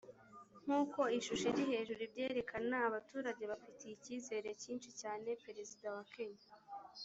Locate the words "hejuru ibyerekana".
1.71-2.75